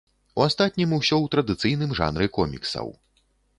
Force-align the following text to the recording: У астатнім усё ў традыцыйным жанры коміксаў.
У 0.39 0.43
астатнім 0.45 0.95
усё 0.99 1.13
ў 1.19 1.27
традыцыйным 1.35 1.95
жанры 2.01 2.31
коміксаў. 2.41 2.93